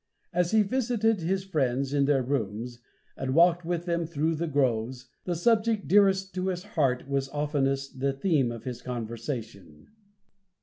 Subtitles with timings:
[0.33, 2.79] As he visited his friends in their rooms,
[3.15, 7.99] and walked with them through the groves, the subject dearest to his heart was oftenest
[7.99, 9.89] the theme of his conversation.